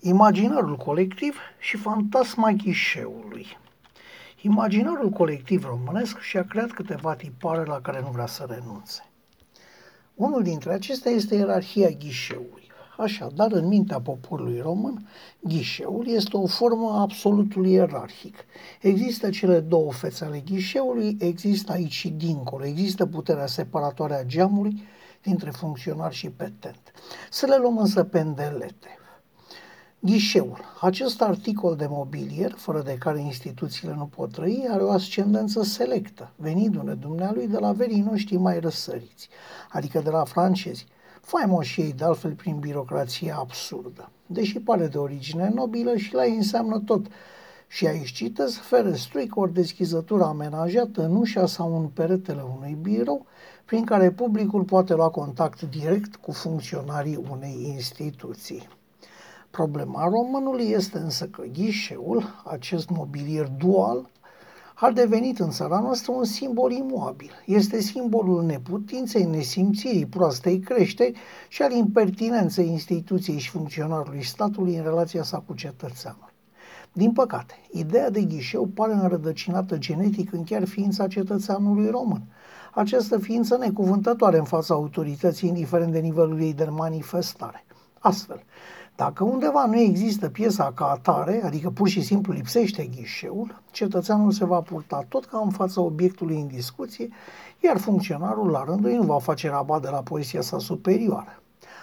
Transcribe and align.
Imaginarul 0.00 0.76
colectiv 0.76 1.36
și 1.58 1.76
fantasma 1.76 2.50
ghișeului. 2.50 3.46
Imaginarul 4.40 5.10
colectiv 5.10 5.64
românesc 5.64 6.18
și-a 6.18 6.44
creat 6.44 6.70
câteva 6.70 7.14
tipare 7.14 7.64
la 7.64 7.80
care 7.80 8.00
nu 8.00 8.10
vrea 8.10 8.26
să 8.26 8.46
renunțe. 8.48 9.04
Unul 10.14 10.42
dintre 10.42 10.72
acestea 10.72 11.12
este 11.12 11.34
ierarhia 11.34 11.88
ghișeului. 11.88 12.70
Așadar, 12.96 13.52
în 13.52 13.66
mintea 13.66 14.00
poporului 14.00 14.60
român, 14.60 15.08
ghișeul 15.40 16.06
este 16.08 16.36
o 16.36 16.46
formă 16.46 16.90
a 16.90 17.00
absolutului 17.00 17.72
ierarhic. 17.72 18.44
Există 18.80 19.30
cele 19.30 19.60
două 19.60 19.92
fețe 19.92 20.24
ale 20.24 20.42
ghișeului, 20.46 21.16
există 21.20 21.72
aici 21.72 21.92
și 21.92 22.08
dincolo, 22.08 22.64
există 22.64 23.06
puterea 23.06 23.46
separatoare 23.46 24.14
a 24.14 24.24
geamului 24.24 24.82
dintre 25.22 25.50
funcționar 25.50 26.12
și 26.12 26.30
petent. 26.30 26.92
Să 27.30 27.46
le 27.46 27.56
luăm 27.56 27.78
însă 27.78 28.04
pendelete. 28.04 28.97
Ghișeul. 30.00 30.58
Acest 30.80 31.22
articol 31.22 31.76
de 31.76 31.86
mobilier, 31.88 32.52
fără 32.56 32.82
de 32.82 32.96
care 32.98 33.20
instituțiile 33.20 33.94
nu 33.96 34.04
pot 34.04 34.32
trăi, 34.32 34.68
are 34.70 34.82
o 34.82 34.90
ascendență 34.90 35.62
selectă, 35.62 36.32
venindu-ne 36.36 36.94
dumnealui 36.94 37.46
de 37.48 37.58
la 37.58 37.72
verii 37.72 38.00
noștri 38.00 38.36
mai 38.36 38.60
răsăriți, 38.60 39.28
adică 39.70 40.00
de 40.00 40.10
la 40.10 40.24
francezi, 40.24 40.86
faimoși 41.20 41.80
ei 41.80 41.92
de 41.92 42.04
altfel 42.04 42.32
prin 42.32 42.58
birocrația 42.58 43.36
absurdă. 43.36 44.10
Deși 44.26 44.60
pare 44.60 44.86
de 44.86 44.98
origine 44.98 45.50
nobilă 45.54 45.96
și 45.96 46.14
la 46.14 46.26
ei 46.26 46.36
înseamnă 46.36 46.78
tot. 46.78 47.06
Și 47.66 47.86
aici 47.86 48.12
citez, 48.12 48.56
ferestrui 48.56 49.28
cu 49.28 49.40
o 49.40 49.46
deschizătură 49.46 50.24
amenajată 50.24 51.04
în 51.04 51.16
ușa 51.16 51.46
sau 51.46 51.76
în 51.80 51.86
peretele 51.86 52.42
unui 52.56 52.76
birou, 52.80 53.26
prin 53.64 53.84
care 53.84 54.10
publicul 54.10 54.62
poate 54.62 54.94
lua 54.94 55.08
contact 55.08 55.62
direct 55.62 56.16
cu 56.16 56.32
funcționarii 56.32 57.24
unei 57.30 57.72
instituții. 57.74 58.77
Problema 59.50 60.08
românului 60.08 60.68
este 60.68 60.98
însă 60.98 61.26
că 61.26 61.42
ghișeul, 61.52 62.42
acest 62.44 62.88
mobilier 62.88 63.48
dual, 63.48 64.10
a 64.74 64.90
devenit 64.90 65.38
în 65.38 65.50
țara 65.50 65.80
noastră 65.80 66.12
un 66.12 66.24
simbol 66.24 66.72
imobil. 66.72 67.30
Este 67.46 67.80
simbolul 67.80 68.42
neputinței, 68.42 69.24
nesimțirii, 69.24 70.06
proastei 70.06 70.58
creșteri 70.58 71.18
și 71.48 71.62
al 71.62 71.72
impertinenței 71.72 72.68
instituției 72.68 73.38
și 73.38 73.50
funcționarului 73.50 74.24
statului 74.24 74.76
în 74.76 74.82
relația 74.82 75.22
sa 75.22 75.42
cu 75.46 75.54
cetățeanul. 75.54 76.32
Din 76.92 77.12
păcate, 77.12 77.54
ideea 77.70 78.10
de 78.10 78.22
ghișeu 78.22 78.66
pare 78.66 78.92
înrădăcinată 78.92 79.78
genetic 79.78 80.32
în 80.32 80.44
chiar 80.44 80.64
ființa 80.64 81.06
cetățeanului 81.06 81.90
român. 81.90 82.22
Această 82.74 83.18
ființă 83.18 83.56
necuvântătoare 83.56 84.38
în 84.38 84.44
fața 84.44 84.74
autorității, 84.74 85.48
indiferent 85.48 85.92
de 85.92 85.98
nivelul 85.98 86.40
ei 86.40 86.54
de 86.54 86.64
manifestare. 86.64 87.64
Astfel, 87.98 88.42
dacă 89.04 89.24
undeva 89.24 89.66
nu 89.66 89.78
există 89.78 90.28
piesa 90.28 90.72
ca 90.74 90.90
atare, 90.90 91.42
adică 91.44 91.70
pur 91.70 91.88
și 91.88 92.02
simplu 92.02 92.32
lipsește 92.32 92.84
ghișeul, 92.96 93.62
cetățeanul 93.70 94.32
se 94.32 94.44
va 94.44 94.60
purta 94.60 95.04
tot 95.08 95.24
ca 95.24 95.38
în 95.44 95.50
fața 95.50 95.80
obiectului 95.80 96.40
în 96.40 96.46
discuție, 96.46 97.08
iar 97.60 97.76
funcționarul 97.76 98.50
la 98.50 98.64
rândul 98.64 98.90
ei 98.90 98.96
nu 98.96 99.02
va 99.02 99.18
face 99.18 99.48
rabat 99.48 99.82
de 99.82 99.88
la 99.88 100.02
poziția 100.02 100.40
sa 100.40 100.58
superioară. 100.58 101.42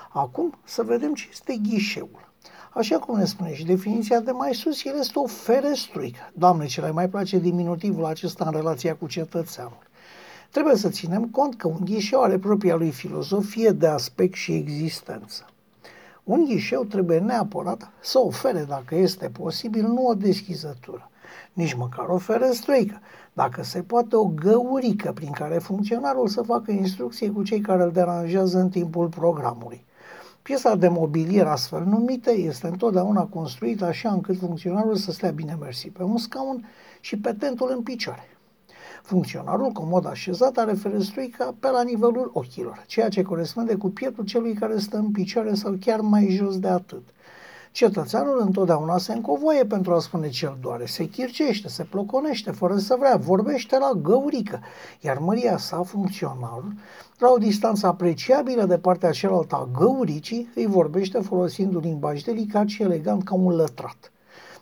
Acum 0.09 0.53
să 0.63 0.83
vedem 0.83 1.13
ce 1.13 1.27
este 1.31 1.59
ghișeul. 1.69 2.29
Așa 2.73 2.99
cum 2.99 3.17
ne 3.17 3.25
spune 3.25 3.53
și 3.53 3.65
definiția 3.65 4.19
de 4.19 4.31
mai 4.31 4.53
sus, 4.53 4.83
el 4.83 4.95
este 4.99 5.19
o 5.19 5.25
ferestruică. 5.25 6.31
Doamne, 6.33 6.65
ce 6.65 6.81
le 6.81 6.91
mai 6.91 7.09
place 7.09 7.37
diminutivul 7.37 8.05
acesta 8.05 8.45
în 8.45 8.51
relația 8.51 8.95
cu 8.95 9.07
cetățeanul. 9.07 9.83
Trebuie 10.51 10.75
să 10.75 10.89
ținem 10.89 11.25
cont 11.25 11.55
că 11.55 11.67
un 11.67 11.79
ghișeu 11.83 12.21
are 12.21 12.37
propria 12.37 12.75
lui 12.75 12.91
filozofie 12.91 13.69
de 13.69 13.87
aspect 13.87 14.33
și 14.33 14.53
existență. 14.53 15.45
Un 16.25 16.45
ghișeu 16.45 16.83
trebuie 16.83 17.19
neapărat 17.19 17.91
să 17.99 18.19
ofere, 18.19 18.63
dacă 18.63 18.95
este 18.95 19.29
posibil, 19.29 19.87
nu 19.87 20.05
o 20.05 20.13
deschizătură, 20.13 21.09
nici 21.53 21.73
măcar 21.73 22.07
o 22.07 22.17
ferestruică, 22.17 22.99
dacă 23.33 23.63
se 23.63 23.81
poate 23.81 24.15
o 24.15 24.25
găurică 24.25 25.11
prin 25.11 25.31
care 25.31 25.57
funcționarul 25.57 26.27
să 26.27 26.41
facă 26.41 26.71
instrucție 26.71 27.31
cu 27.31 27.43
cei 27.43 27.59
care 27.59 27.83
îl 27.83 27.91
deranjează 27.91 28.57
în 28.57 28.69
timpul 28.69 29.07
programului. 29.07 29.85
Piesa 30.41 30.75
de 30.75 30.87
mobilier 30.87 31.47
astfel 31.47 31.83
numită 31.83 32.31
este 32.31 32.67
întotdeauna 32.67 33.25
construită 33.25 33.85
așa 33.85 34.11
încât 34.11 34.37
funcționarul 34.37 34.95
să 34.95 35.11
stea 35.11 35.31
bine 35.31 35.57
mersi 35.59 35.89
pe 35.89 36.03
un 36.03 36.17
scaun 36.17 36.67
și 36.99 37.17
petentul 37.17 37.71
în 37.75 37.81
picioare. 37.81 38.34
Funcționarul 39.05 39.69
comod 39.69 40.07
așezat 40.07 40.57
are 40.57 40.73
ferestruica 40.73 41.55
pe 41.59 41.69
la 41.69 41.83
nivelul 41.83 42.29
ochilor, 42.33 42.83
ceea 42.87 43.09
ce 43.09 43.21
corespunde 43.21 43.75
cu 43.75 43.89
pieptul 43.89 44.23
celui 44.23 44.53
care 44.53 44.77
stă 44.77 44.97
în 44.97 45.11
picioare 45.11 45.53
sau 45.53 45.75
chiar 45.79 45.99
mai 45.99 46.27
jos 46.29 46.59
de 46.59 46.67
atât. 46.67 47.01
Cetățeanul 47.71 48.41
întotdeauna 48.41 48.97
se 48.97 49.13
încovoie 49.13 49.65
pentru 49.65 49.93
a 49.93 49.99
spune 49.99 50.29
ce-l 50.29 50.57
doare, 50.61 50.85
se 50.85 51.05
chircește, 51.05 51.67
se 51.67 51.83
ploconește 51.83 52.51
fără 52.51 52.77
să 52.77 52.95
vrea, 52.99 53.15
vorbește 53.15 53.77
la 53.77 53.91
găurică, 54.01 54.59
iar 55.01 55.17
măria 55.17 55.57
sa, 55.57 55.83
funcționarul, 55.83 56.73
la 57.17 57.29
o 57.29 57.37
distanță 57.37 57.87
apreciabilă 57.87 58.65
de 58.65 58.77
partea 58.77 59.11
cealaltă 59.11 59.55
a 59.55 59.69
găuricii, 59.79 60.49
îi 60.55 60.65
vorbește 60.65 61.19
folosind 61.19 61.75
un 61.75 61.81
limbaj 61.81 62.21
delicat 62.21 62.67
și 62.67 62.83
elegant 62.83 63.23
ca 63.23 63.35
un 63.35 63.55
lătrat. 63.55 64.11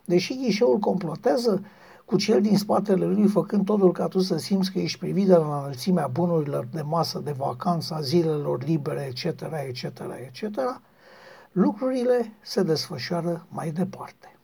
Deși 0.06 0.38
ghișeul 0.38 0.78
complotează, 0.78 1.64
cu 2.06 2.18
cel 2.18 2.42
din 2.42 2.58
spatele 2.58 3.06
lui, 3.06 3.28
făcând 3.28 3.66
totul 3.66 3.92
ca 3.92 4.08
tu 4.08 4.20
să 4.20 4.38
simți 4.38 4.72
că 4.72 4.80
ești 4.80 5.00
privit 5.00 5.28
de 5.28 5.36
la 5.36 5.58
înălțimea 5.58 6.08
bunurilor 6.08 6.68
de 6.72 6.82
masă, 6.82 7.20
de 7.20 7.34
vacanță, 7.38 7.94
a 7.94 8.02
zilelor 8.02 8.64
libere, 8.64 9.08
etc., 9.10 9.42
etc., 9.68 9.84
etc., 10.26 10.82
lucrurile 11.52 12.32
se 12.42 12.64
desfășoară 12.64 13.46
mai 13.50 13.72
departe. 13.72 14.38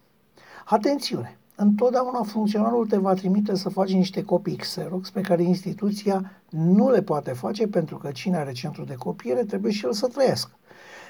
Atențiune! 0.65 1.39
Întotdeauna 1.55 2.23
funcționarul 2.23 2.87
te 2.87 2.97
va 2.97 3.13
trimite 3.13 3.55
să 3.55 3.69
faci 3.69 3.93
niște 3.93 4.23
copii 4.23 4.55
Xerox 4.55 5.09
pe 5.09 5.21
care 5.21 5.43
instituția 5.43 6.31
nu 6.49 6.91
le 6.91 7.01
poate 7.01 7.31
face 7.31 7.67
pentru 7.67 7.97
că 7.97 8.11
cine 8.11 8.37
are 8.37 8.51
centru 8.51 8.83
de 8.83 8.95
copiere 8.95 9.43
trebuie 9.43 9.71
și 9.71 9.85
el 9.85 9.93
să 9.93 10.07
trăiască. 10.07 10.51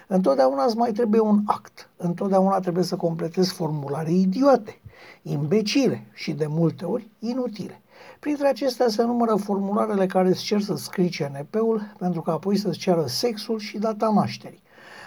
Întotdeauna 0.08 0.64
îți 0.64 0.78
mai 0.78 0.92
trebuie 0.92 1.20
un 1.20 1.42
act. 1.46 1.90
Întotdeauna 1.98 2.60
trebuie 2.60 2.84
să 2.84 2.96
completezi 2.96 3.54
formulare 3.54 4.12
idiote 4.12 4.80
imbecile 5.22 6.08
și 6.14 6.32
de 6.32 6.46
multe 6.48 6.86
ori 6.86 7.10
inutile. 7.20 7.82
Printre 8.20 8.48
acestea 8.48 8.88
se 8.88 9.04
numără 9.04 9.36
formularele 9.36 10.06
care 10.06 10.28
îți 10.28 10.44
cer 10.44 10.62
să 10.62 10.76
scrii 10.76 11.10
CNP-ul 11.10 11.94
pentru 11.98 12.22
că 12.22 12.32
apoi 12.32 12.58
să-ți 12.58 12.78
ceară 12.78 13.06
sexul 13.06 13.60
și 13.60 13.78
data 13.78 14.12
nașterii. 14.14 14.62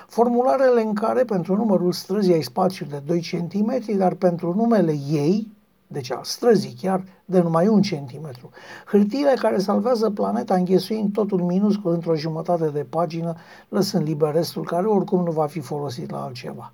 Formularele 0.06 0.82
în 0.82 0.94
care 0.94 1.24
pentru 1.24 1.56
numărul 1.56 1.92
străzii 1.92 2.32
ai 2.32 2.42
spațiu 2.42 2.86
de 2.86 3.02
2 3.06 3.20
cm, 3.20 3.96
dar 3.96 4.14
pentru 4.14 4.54
numele 4.54 4.96
ei, 5.10 5.50
deci 5.86 6.12
al 6.12 6.24
străzii 6.24 6.76
chiar, 6.80 7.04
de 7.24 7.40
numai 7.40 7.68
un 7.68 7.82
centimetru. 7.82 8.50
Hârtiile 8.86 9.34
care 9.38 9.58
salvează 9.58 10.10
planeta 10.10 10.54
înghesuind 10.54 11.12
totul 11.12 11.40
minuscul 11.40 11.92
într-o 11.92 12.16
jumătate 12.16 12.68
de 12.68 12.86
pagină, 12.90 13.34
lăsând 13.68 14.06
liber 14.06 14.32
restul 14.32 14.64
care 14.64 14.86
oricum 14.86 15.24
nu 15.24 15.30
va 15.30 15.46
fi 15.46 15.60
folosit 15.60 16.10
la 16.10 16.22
altceva. 16.22 16.72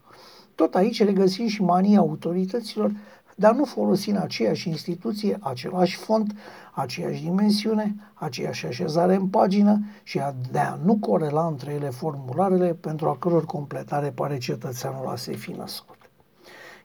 Tot 0.59 0.75
aici 0.75 1.05
regăsim 1.05 1.47
și 1.47 1.63
mania 1.63 1.99
autorităților 1.99 2.93
dar 3.41 3.55
nu 3.55 3.65
folosi 3.65 4.11
în 4.11 4.17
aceeași 4.17 4.69
instituție 4.69 5.39
același 5.41 5.97
font, 5.97 6.35
aceeași 6.73 7.23
dimensiune, 7.23 7.95
aceeași 8.15 8.67
așezare 8.67 9.15
în 9.15 9.29
pagină 9.29 9.81
și 10.03 10.19
a 10.19 10.35
de 10.51 10.59
a 10.59 10.79
nu 10.85 10.97
corela 10.97 11.47
între 11.47 11.73
ele 11.73 11.91
formularele 11.91 12.75
pentru 12.75 13.09
a 13.09 13.17
căror 13.17 13.45
completare 13.45 14.11
pare 14.11 14.39
cetățeanul 14.39 15.07
a 15.07 15.17
se 15.17 15.33
fi 15.33 15.51
născut. 15.51 15.97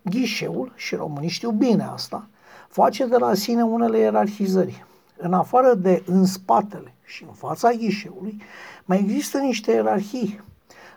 Ghișeul, 0.02 0.74
și 0.76 0.96
românii 0.96 1.30
știu 1.30 1.52
bine 1.52 1.84
asta, 1.84 2.28
face 2.70 3.06
de 3.06 3.18
la 3.18 3.34
sine 3.34 3.64
unele 3.64 3.98
ierarhizări. 3.98 4.86
În 5.18 5.34
afară 5.34 5.74
de 5.74 6.04
în 6.06 6.26
spatele 6.26 6.94
și 7.04 7.24
în 7.24 7.34
fața 7.34 7.72
ghișeului, 7.72 8.42
mai 8.86 9.00
există 9.00 9.38
niște 9.38 9.72
ierarhii, 9.72 10.42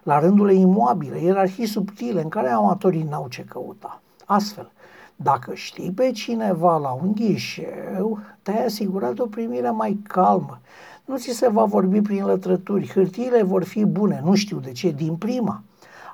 la 0.07 0.19
rândul 0.19 0.51
imobile, 0.51 1.21
ierarhii 1.21 1.67
subtile, 1.67 2.23
în 2.23 2.29
care 2.29 2.49
amatorii 2.49 3.03
n-au 3.03 3.29
ce 3.29 3.45
căuta. 3.45 4.01
Astfel, 4.25 4.71
dacă 5.17 5.55
știi 5.55 5.91
pe 5.91 6.11
cineva 6.11 6.79
la 6.79 6.91
un 6.91 7.13
ghișeu, 7.13 8.19
te-ai 8.43 8.65
asigurat 8.65 9.19
o 9.19 9.27
primire 9.27 9.71
mai 9.71 10.01
calmă. 10.03 10.59
Nu 11.05 11.17
ți 11.17 11.31
se 11.31 11.49
va 11.49 11.65
vorbi 11.65 12.01
prin 12.01 12.25
lătrături, 12.25 12.93
hârtiile 12.93 13.43
vor 13.43 13.65
fi 13.65 13.85
bune, 13.85 14.21
nu 14.25 14.35
știu 14.35 14.59
de 14.59 14.73
ce, 14.73 14.91
din 14.91 15.17
prima. 15.17 15.63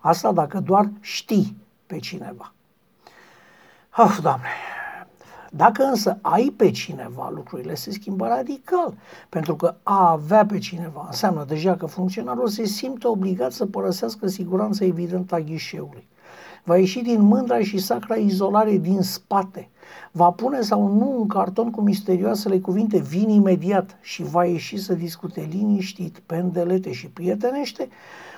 Asta 0.01 0.33
dacă 0.33 0.61
doar 0.61 0.89
știi 1.01 1.57
pe 1.87 1.99
cineva. 1.99 2.53
Ah, 3.91 4.19
Doamne, 4.23 4.47
dacă 5.57 5.83
însă 5.83 6.19
ai 6.21 6.53
pe 6.57 6.71
cineva, 6.71 7.31
lucrurile 7.35 7.75
se 7.75 7.91
schimbă 7.91 8.27
radical, 8.27 8.95
pentru 9.29 9.57
că 9.57 9.75
a 9.83 10.11
avea 10.11 10.47
pe 10.47 10.59
cineva 10.59 11.05
înseamnă 11.07 11.45
deja 11.49 11.77
că 11.77 11.87
funcționarul 11.87 12.49
se 12.49 12.65
simte 12.65 13.07
obligat 13.07 13.53
să 13.53 13.67
părăsească 13.67 14.27
siguranța 14.27 14.85
evidentă 14.85 15.35
a 15.35 15.41
ghișeului 15.41 16.11
va 16.65 16.77
ieși 16.77 17.01
din 17.01 17.21
mândra 17.21 17.61
și 17.61 17.79
sacra 17.79 18.15
izolare 18.15 18.77
din 18.77 19.01
spate, 19.01 19.69
va 20.13 20.31
pune 20.31 20.61
sau 20.61 20.87
nu 20.87 21.19
un 21.21 21.27
carton 21.27 21.71
cu 21.71 21.81
misterioasele 21.81 22.59
cuvinte 22.59 22.99
vin 22.99 23.29
imediat 23.29 23.99
și 24.01 24.23
va 24.23 24.45
ieși 24.45 24.77
să 24.77 24.95
discute 24.95 25.49
liniștit, 25.51 26.19
pendelete 26.27 26.93
și 26.93 27.09
prietenește 27.09 27.89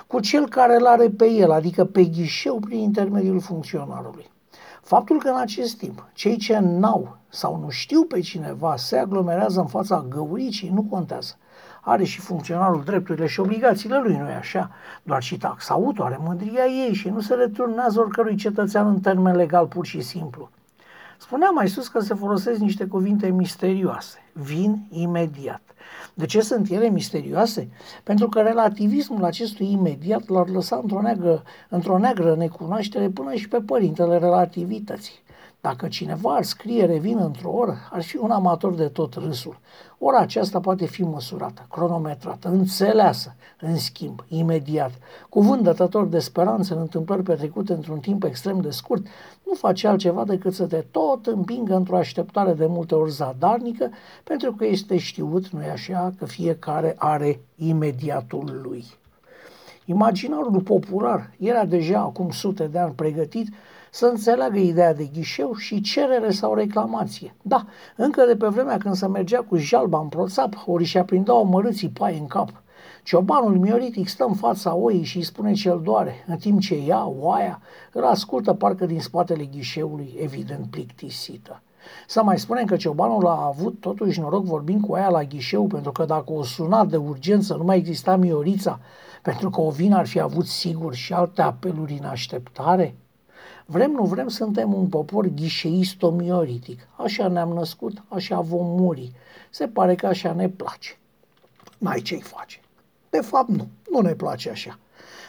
cu 0.07 0.19
cel 0.19 0.49
care 0.49 0.75
îl 0.75 0.85
are 0.85 1.09
pe 1.09 1.29
el, 1.29 1.51
adică 1.51 1.85
pe 1.85 2.03
ghișeu 2.03 2.59
prin 2.59 2.79
intermediul 2.79 3.39
funcționarului. 3.39 4.33
Faptul 4.85 5.19
că 5.19 5.27
în 5.27 5.37
acest 5.37 5.77
timp 5.77 6.07
cei 6.13 6.37
ce 6.37 6.59
n-au 6.59 7.17
sau 7.29 7.59
nu 7.59 7.69
știu 7.69 8.03
pe 8.03 8.19
cineva 8.19 8.75
se 8.75 8.97
aglomerează 8.97 9.59
în 9.59 9.67
fața 9.67 10.05
găuricii 10.09 10.69
nu 10.69 10.83
contează. 10.89 11.37
Are 11.81 12.03
și 12.03 12.19
funcționarul 12.19 12.83
drepturile 12.83 13.27
și 13.27 13.39
obligațiile 13.39 13.99
lui, 13.99 14.17
nu-i 14.17 14.33
așa? 14.33 14.71
Doar 15.03 15.21
și 15.21 15.37
taxa 15.37 15.73
auto 15.73 16.03
are 16.03 16.17
mândria 16.19 16.65
ei 16.65 16.93
și 16.93 17.09
nu 17.09 17.19
se 17.19 17.33
returnează 17.33 17.99
oricărui 17.99 18.35
cetățean 18.35 18.87
în 18.87 18.99
termen 18.99 19.35
legal 19.35 19.67
pur 19.67 19.85
și 19.85 20.01
simplu. 20.01 20.49
Spuneam 21.17 21.53
mai 21.53 21.67
sus 21.67 21.87
că 21.87 21.99
se 21.99 22.13
folosesc 22.13 22.59
niște 22.59 22.85
cuvinte 22.85 23.29
misterioase. 23.29 24.17
Vin 24.33 24.87
imediat. 24.89 25.61
De 26.13 26.25
ce 26.25 26.41
sunt 26.41 26.69
ele 26.69 26.89
misterioase? 26.89 27.69
Pentru 28.03 28.29
că 28.29 28.41
relativismul 28.41 29.23
acestui 29.23 29.71
imediat 29.71 30.27
l-ar 30.27 30.49
lăsa 30.49 30.79
într-o 30.81 31.01
neagră, 31.01 31.43
într-o 31.69 31.97
neagră 31.97 32.35
necunoaștere 32.35 33.09
până 33.09 33.33
și 33.33 33.47
pe 33.47 33.61
părintele 33.61 34.17
relativității. 34.17 35.23
Dacă 35.65 35.87
cineva 35.87 36.35
ar 36.35 36.43
scrie 36.43 36.85
revin 36.85 37.17
într-o 37.17 37.49
oră, 37.49 37.77
ar 37.91 38.03
fi 38.03 38.17
un 38.17 38.31
amator 38.31 38.73
de 38.73 38.87
tot 38.87 39.13
râsul. 39.13 39.57
Ora 39.97 40.17
aceasta 40.17 40.59
poate 40.59 40.85
fi 40.85 41.03
măsurată, 41.03 41.65
cronometrată, 41.71 42.49
înțeleasă, 42.49 43.35
în 43.61 43.77
schimb, 43.77 44.23
imediat. 44.27 44.91
Cuvânt 45.29 45.61
dătător 45.61 46.05
de 46.07 46.19
speranță 46.19 46.73
în 46.73 46.79
întâmplări 46.79 47.23
petrecute 47.23 47.73
într-un 47.73 47.99
timp 47.99 48.23
extrem 48.23 48.61
de 48.61 48.69
scurt, 48.69 49.05
nu 49.45 49.53
face 49.53 49.87
altceva 49.87 50.23
decât 50.23 50.53
să 50.53 50.65
te 50.65 50.85
tot 50.91 51.25
împingă 51.25 51.75
într-o 51.75 51.97
așteptare 51.97 52.53
de 52.53 52.65
multe 52.65 52.95
ori 52.95 53.11
zadarnică, 53.11 53.89
pentru 54.23 54.53
că 54.53 54.65
este 54.65 54.97
știut, 54.97 55.47
nu-i 55.47 55.69
așa, 55.69 56.13
că 56.17 56.25
fiecare 56.25 56.95
are 56.97 57.39
imediatul 57.55 58.59
lui. 58.63 58.85
Imaginarul 59.85 60.61
popular 60.61 61.31
era 61.39 61.65
deja 61.65 61.99
acum 61.99 62.29
sute 62.29 62.67
de 62.67 62.79
ani 62.79 62.93
pregătit 62.93 63.47
să 63.95 64.05
înțeleagă 64.05 64.57
ideea 64.57 64.93
de 64.93 65.09
ghișeu 65.13 65.55
și 65.55 65.81
cerere 65.81 66.31
sau 66.31 66.53
reclamație. 66.53 67.35
Da, 67.41 67.65
încă 67.95 68.23
de 68.27 68.35
pe 68.35 68.47
vremea 68.47 68.77
când 68.77 68.95
se 68.95 69.07
mergea 69.07 69.41
cu 69.41 69.57
jalba 69.57 69.99
în 69.99 70.07
proțap, 70.07 70.63
ori 70.65 70.83
și 70.83 70.97
aprindeau 70.97 71.45
mărâții 71.45 71.89
pai 71.89 72.17
în 72.17 72.27
cap. 72.27 72.63
Ciobanul 73.03 73.57
mioritic 73.57 74.07
stă 74.07 74.25
în 74.27 74.33
fața 74.33 74.73
oii 74.73 75.03
și 75.03 75.17
îi 75.17 75.23
spune 75.23 75.53
ce-l 75.53 75.81
doare, 75.83 76.23
în 76.27 76.37
timp 76.37 76.59
ce 76.59 76.75
ea, 76.75 77.05
oaia, 77.07 77.61
îl 77.91 78.03
ascultă 78.03 78.53
parcă 78.53 78.85
din 78.85 78.99
spatele 78.99 79.43
ghișeului, 79.43 80.17
evident 80.21 80.65
plictisită. 80.69 81.61
Să 82.07 82.23
mai 82.23 82.39
spunem 82.39 82.65
că 82.65 82.75
ciobanul 82.75 83.27
a 83.27 83.45
avut 83.45 83.79
totuși 83.79 84.19
noroc 84.19 84.43
vorbind 84.43 84.81
cu 84.81 84.93
aia 84.93 85.09
la 85.09 85.23
ghișeu, 85.23 85.67
pentru 85.67 85.91
că 85.91 86.05
dacă 86.05 86.31
o 86.31 86.43
sunat 86.43 86.87
de 86.87 86.97
urgență 86.97 87.55
nu 87.55 87.63
mai 87.63 87.77
exista 87.77 88.15
Miorița, 88.15 88.79
pentru 89.21 89.49
că 89.49 89.61
o 89.61 89.69
vină 89.69 89.97
ar 89.97 90.07
fi 90.07 90.19
avut 90.19 90.45
sigur 90.45 90.93
și 90.93 91.13
alte 91.13 91.41
apeluri 91.41 91.97
în 92.01 92.05
așteptare, 92.05 92.95
Vrem, 93.65 93.91
nu 93.91 94.05
vrem, 94.05 94.27
suntem 94.27 94.73
un 94.73 94.87
popor 94.87 95.27
ghișeisto-mioritic. 95.27 96.87
Așa 96.95 97.27
ne-am 97.27 97.49
născut, 97.49 98.03
așa 98.07 98.39
vom 98.39 98.65
muri. 98.81 99.11
Se 99.49 99.67
pare 99.67 99.95
că 99.95 100.07
așa 100.07 100.33
ne 100.33 100.49
place. 100.49 100.97
N-ai 101.77 102.01
ce-i 102.01 102.21
face. 102.21 102.59
De 103.09 103.21
fapt, 103.21 103.49
nu. 103.49 103.67
Nu 103.91 103.99
ne 103.99 104.13
place 104.13 104.49
așa. 104.49 104.79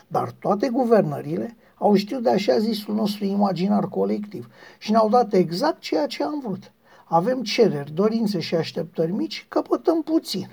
Dar 0.06 0.30
toate 0.30 0.68
guvernările 0.68 1.56
au 1.74 1.94
știut 1.94 2.22
de 2.22 2.30
așa 2.30 2.58
zisul 2.58 2.94
nostru 2.94 3.24
imaginar 3.24 3.88
colectiv 3.88 4.50
și 4.78 4.90
ne-au 4.90 5.08
dat 5.08 5.32
exact 5.32 5.80
ceea 5.80 6.06
ce 6.06 6.22
am 6.22 6.40
vrut. 6.40 6.72
Avem 7.04 7.42
cereri, 7.42 7.92
dorințe 7.92 8.40
și 8.40 8.54
așteptări 8.54 9.12
mici, 9.12 9.46
căpătăm 9.48 10.02
puțin. 10.02 10.50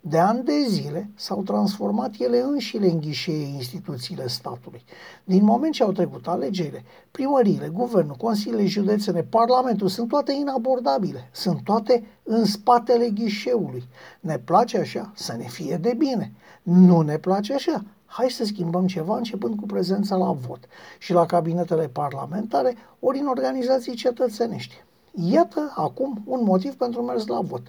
De 0.00 0.18
ani 0.18 0.44
de 0.44 0.64
zile 0.68 1.10
s-au 1.14 1.42
transformat 1.42 2.14
ele 2.18 2.40
înșile 2.40 2.90
în 2.90 3.00
ghișee 3.00 3.46
instituțiile 3.46 4.28
statului. 4.28 4.84
Din 5.24 5.44
moment 5.44 5.72
ce 5.72 5.82
au 5.82 5.92
trecut 5.92 6.26
alegerile, 6.26 6.84
primăriile, 7.10 7.68
guvernul, 7.68 8.14
consiliile 8.14 8.66
județene, 8.66 9.22
parlamentul 9.22 9.88
sunt 9.88 10.08
toate 10.08 10.32
inabordabile, 10.32 11.28
sunt 11.32 11.62
toate 11.64 12.04
în 12.22 12.44
spatele 12.44 13.08
ghișeului. 13.08 13.88
Ne 14.20 14.38
place 14.38 14.78
așa, 14.78 15.12
să 15.14 15.34
ne 15.36 15.46
fie 15.46 15.76
de 15.76 15.94
bine. 15.98 16.32
Nu 16.62 17.00
ne 17.00 17.16
place 17.16 17.54
așa, 17.54 17.84
hai 18.06 18.30
să 18.30 18.44
schimbăm 18.44 18.86
ceva 18.86 19.16
începând 19.16 19.56
cu 19.56 19.66
prezența 19.66 20.16
la 20.16 20.32
vot 20.32 20.64
și 20.98 21.12
la 21.12 21.26
cabinetele 21.26 21.88
parlamentare 21.88 22.76
ori 23.00 23.18
în 23.18 23.26
organizații 23.26 23.94
cetățenești. 23.94 24.74
Iată 25.14 25.72
acum 25.76 26.22
un 26.24 26.44
motiv 26.44 26.74
pentru 26.74 27.02
mers 27.02 27.26
la 27.26 27.40
vot. 27.40 27.62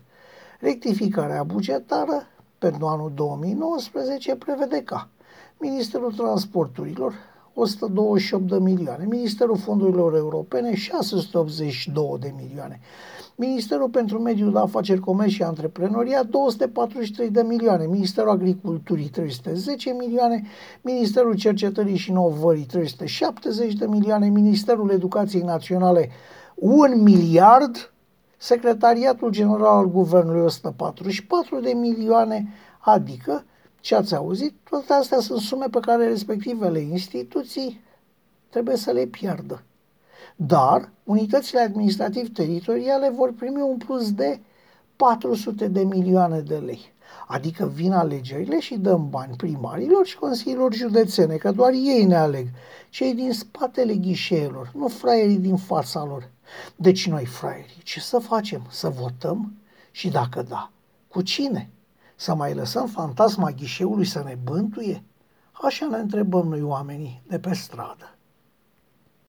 Rectificarea 0.60 1.44
bugetară 1.44 2.28
pentru 2.58 2.86
anul 2.86 3.12
2019 3.16 4.36
prevede 4.36 4.82
ca 4.84 5.10
Ministerul 5.58 6.12
Transporturilor 6.14 7.14
128 7.54 8.50
de 8.50 8.58
milioane, 8.60 9.06
Ministerul 9.10 9.58
Fondurilor 9.58 10.16
Europene 10.16 10.76
682 10.76 12.18
de 12.20 12.34
milioane, 12.38 12.80
Ministerul 13.36 13.90
pentru 13.90 14.20
Mediul 14.20 14.52
de 14.52 14.60
Afaceri, 14.60 15.00
Comerț 15.00 15.32
și 15.32 15.44
Antreprenoria 15.44 16.24
243 16.24 17.30
de 17.30 17.42
milioane, 17.42 17.86
Ministerul 17.86 18.30
Agriculturii 18.30 19.10
310 19.10 19.90
milioane, 19.90 20.44
Ministerul 20.82 21.36
Cercetării 21.36 21.96
și 21.96 22.10
Inovării 22.10 22.66
370 22.66 23.74
de 23.74 23.86
milioane, 23.86 24.30
Ministerul 24.30 24.90
Educației 24.90 25.42
Naționale 25.42 26.10
1 26.56 26.96
miliard 26.96 27.89
Secretariatul 28.42 29.30
General 29.30 29.78
al 29.78 29.90
Guvernului 29.90 30.42
144 30.42 31.60
de 31.60 31.74
milioane, 31.74 32.48
adică, 32.80 33.46
ce 33.80 33.96
ați 33.96 34.16
auzit, 34.16 34.54
toate 34.70 34.94
astea 34.94 35.20
sunt 35.20 35.40
sume 35.40 35.66
pe 35.72 35.80
care 35.80 36.08
respectivele 36.08 36.80
instituții 36.80 37.82
trebuie 38.50 38.76
să 38.76 38.92
le 38.92 39.06
piardă. 39.06 39.64
Dar 40.36 40.90
unitățile 41.04 41.60
administrativ-teritoriale 41.60 43.10
vor 43.10 43.34
primi 43.34 43.62
un 43.62 43.78
plus 43.78 44.14
de 44.14 44.40
400 44.96 45.68
de 45.68 45.84
milioane 45.84 46.40
de 46.40 46.58
lei. 46.58 46.94
Adică 47.28 47.66
vin 47.66 47.92
alegerile 47.92 48.60
și 48.60 48.78
dăm 48.78 49.10
bani 49.10 49.36
primarilor 49.36 50.06
și 50.06 50.18
consiliilor 50.18 50.74
județene, 50.74 51.36
că 51.36 51.52
doar 51.52 51.72
ei 51.72 52.06
ne 52.06 52.16
aleg, 52.16 52.48
cei 52.90 53.14
din 53.14 53.34
spatele 53.34 53.96
ghișeelor, 53.96 54.72
nu 54.76 54.88
fraierii 54.88 55.38
din 55.38 55.58
fața 55.58 56.04
lor. 56.04 56.30
Deci 56.76 57.08
noi, 57.08 57.26
fraierii, 57.26 57.82
ce 57.84 58.00
să 58.00 58.20
facem? 58.20 58.68
Să 58.70 58.90
votăm? 58.90 59.54
Și 59.92 60.10
dacă 60.10 60.42
da, 60.42 60.72
cu 61.08 61.22
cine? 61.22 61.70
Să 62.16 62.36
mai 62.36 62.54
lăsăm 62.54 62.88
fantasma 62.88 63.52
ghișeului 63.52 64.06
să 64.06 64.24
ne 64.26 64.38
bântuie? 64.44 65.04
Așa 65.52 65.88
ne 65.88 65.98
întrebăm 65.98 66.48
noi 66.48 66.62
oamenii 66.62 67.22
de 67.28 67.40
pe 67.40 67.54
stradă. 67.54 68.19